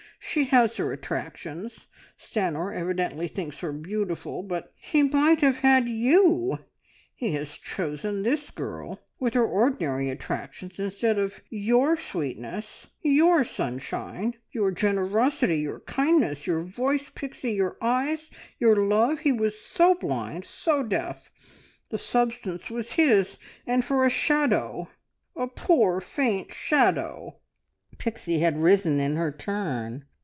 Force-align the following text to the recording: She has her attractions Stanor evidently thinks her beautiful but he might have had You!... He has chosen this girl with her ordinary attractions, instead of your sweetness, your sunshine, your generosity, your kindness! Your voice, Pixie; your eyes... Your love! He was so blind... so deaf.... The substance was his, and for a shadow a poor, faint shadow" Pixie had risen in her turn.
She 0.23 0.45
has 0.45 0.77
her 0.77 0.93
attractions 0.93 1.87
Stanor 2.17 2.73
evidently 2.73 3.27
thinks 3.27 3.59
her 3.59 3.73
beautiful 3.73 4.43
but 4.43 4.71
he 4.77 5.03
might 5.03 5.41
have 5.41 5.59
had 5.59 5.89
You!... 5.89 6.59
He 7.15 7.33
has 7.33 7.57
chosen 7.57 8.23
this 8.23 8.49
girl 8.49 9.01
with 9.19 9.33
her 9.33 9.43
ordinary 9.45 10.09
attractions, 10.09 10.79
instead 10.79 11.19
of 11.19 11.41
your 11.49 11.97
sweetness, 11.97 12.87
your 13.01 13.43
sunshine, 13.43 14.35
your 14.51 14.71
generosity, 14.71 15.57
your 15.59 15.81
kindness! 15.81 16.47
Your 16.47 16.63
voice, 16.63 17.09
Pixie; 17.13 17.51
your 17.53 17.75
eyes... 17.81 18.29
Your 18.57 18.75
love! 18.85 19.19
He 19.21 19.33
was 19.33 19.59
so 19.59 19.95
blind... 19.95 20.45
so 20.45 20.81
deaf.... 20.81 21.29
The 21.89 21.97
substance 21.97 22.69
was 22.69 22.93
his, 22.93 23.37
and 23.67 23.83
for 23.83 24.05
a 24.05 24.09
shadow 24.09 24.87
a 25.35 25.47
poor, 25.47 25.99
faint 25.99 26.53
shadow" 26.53 27.35
Pixie 27.97 28.39
had 28.39 28.57
risen 28.61 28.99
in 29.01 29.17
her 29.17 29.31
turn. 29.33 30.05